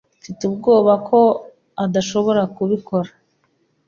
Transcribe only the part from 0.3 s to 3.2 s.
ubwoba ko adashobora kubikora.